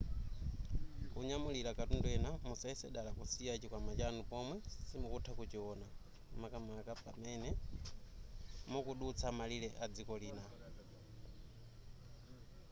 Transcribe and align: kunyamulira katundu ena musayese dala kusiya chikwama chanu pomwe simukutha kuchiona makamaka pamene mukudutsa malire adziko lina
kunyamulira 1.13 1.77
katundu 1.79 2.07
ena 2.17 2.29
musayese 2.47 2.87
dala 2.95 3.11
kusiya 3.17 3.53
chikwama 3.61 3.91
chanu 3.99 4.21
pomwe 4.31 4.57
simukutha 4.89 5.31
kuchiona 5.39 5.87
makamaka 6.41 6.93
pamene 7.05 7.49
mukudutsa 8.71 9.27
malire 9.37 9.69
adziko 9.85 10.13
lina 10.21 10.43